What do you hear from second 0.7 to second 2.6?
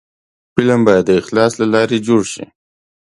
باید د اخلاص له لارې جوړ شي